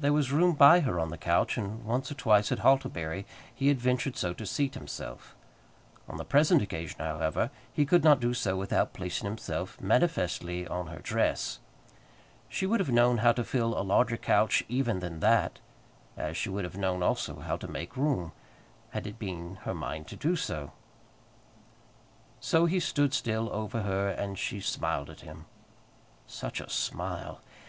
[0.00, 3.24] There was room by her on the couch, and once or twice, at Hartlebury,
[3.54, 5.36] he had ventured so to seat himself.
[6.08, 10.88] On the present occasion, however, he could not do so without placing himself manifestly on
[10.88, 11.60] her dress.
[12.48, 15.60] She would have known how to fill a larger couch even than that,
[16.16, 18.32] as she would have known, also, how to make room,
[18.90, 20.72] had it been her mind to do so.
[22.40, 25.44] So he stood still over her, and she smiled at him.
[26.26, 27.40] Such a smile!